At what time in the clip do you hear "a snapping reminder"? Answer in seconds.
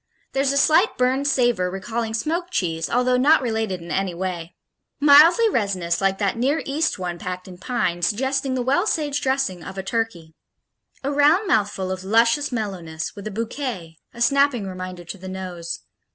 14.11-15.03